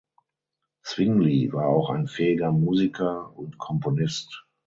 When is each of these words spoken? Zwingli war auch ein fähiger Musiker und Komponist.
Zwingli 0.83 1.53
war 1.53 1.67
auch 1.67 1.91
ein 1.91 2.07
fähiger 2.07 2.51
Musiker 2.51 3.37
und 3.37 3.59
Komponist. 3.59 4.47